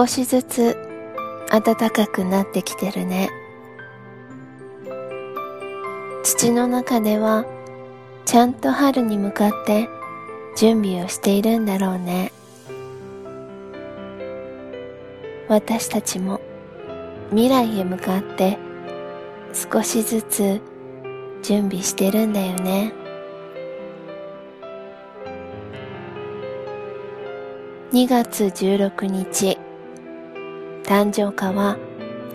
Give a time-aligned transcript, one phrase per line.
[0.00, 0.78] 少しずつ
[1.50, 3.28] 暖かくなってきてるね。
[6.22, 7.44] 土の中では
[8.24, 9.90] ちゃんと春に向かって
[10.56, 12.32] 準備をしているんだろうね。
[15.48, 16.40] 私たちも
[17.28, 18.56] 未来へ向かって
[19.52, 20.62] 少しずつ
[21.42, 22.94] 準備してるんだよね。
[27.92, 29.58] 2月16日
[30.90, 31.78] 誕生花は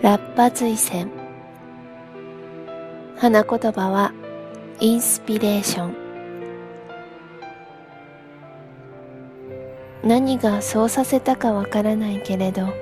[0.01, 1.11] ラッパ随線
[3.17, 4.13] 花言葉は
[4.79, 5.95] インスピレーション。
[10.05, 12.73] 何がそうさせたかわからないけれど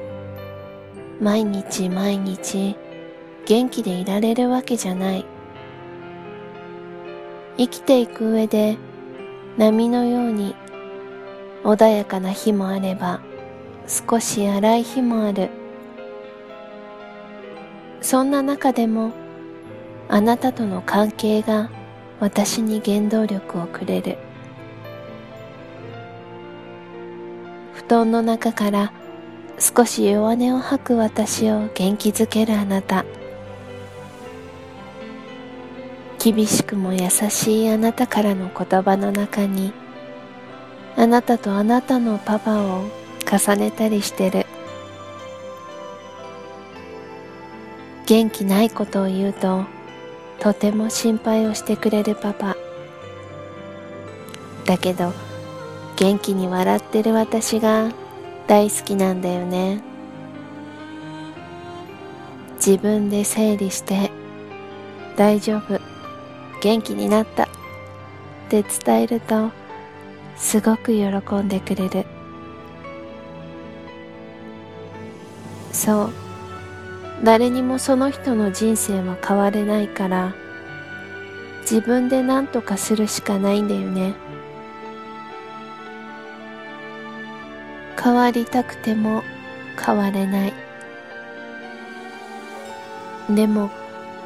[1.20, 2.76] 毎日毎日
[3.48, 5.26] 元気でいられるわけじゃない。
[7.58, 8.78] 生きていく上で
[9.58, 10.54] 波のように
[11.64, 13.22] 穏やかな日もあれば
[13.88, 15.63] 少し荒い日もある。
[18.04, 19.14] そんな中でも
[20.10, 21.72] あなたとの関係が
[22.20, 24.18] 私に原動力をくれる。
[27.74, 28.92] 布団の中から
[29.58, 33.06] 少し弱音を吐く私を元気づけるあなた。
[36.20, 39.74] 厳しくも優しいあなたからの言葉の中に
[40.98, 42.84] あなたとあなたのパパを
[43.30, 44.46] 重ねたりしてる。
[48.06, 49.66] 元気ないことを言うと
[50.40, 52.58] とても心配をしてくれるパパ。
[54.66, 55.14] だけど
[55.96, 57.92] 元気に笑ってる私が
[58.48, 59.82] 大好きなんだよね。
[62.56, 64.12] 自分で整理して
[65.16, 65.80] 大丈夫
[66.62, 67.48] 元気になったっ
[68.50, 69.52] て伝えると
[70.38, 72.06] すごく喜んでくれる。
[75.72, 76.14] そう
[77.24, 80.36] 誰にもその人の人生は変われないから
[81.62, 84.14] 自分で何とかするしかないんだよね。
[87.98, 89.24] 変わりたくても
[89.80, 90.54] 変われない。
[93.30, 93.72] でも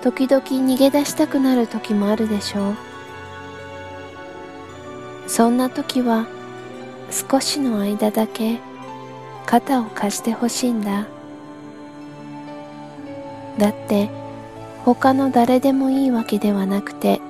[0.02, 2.76] 時々逃げ出したくなる時もあるでしょう。
[5.28, 6.26] そんな時は
[7.12, 8.60] 少しの間だけ
[9.46, 11.06] 肩を貸してほしいんだ。
[13.58, 14.10] だって
[14.86, 17.22] 他の誰でもいいわけではなくて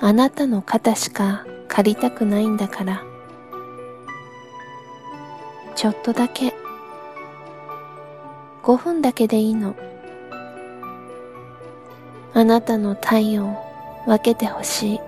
[0.00, 3.04] あなたの肩しか借りたくないんだから。
[5.80, 6.54] ちょっとだけ。
[8.62, 9.74] 5分だけでいいの。
[12.34, 13.56] あなたの体温
[14.06, 15.00] 分けてほしい。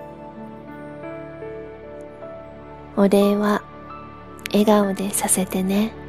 [2.97, 3.61] お礼は
[4.51, 6.02] 笑顔でさせてね。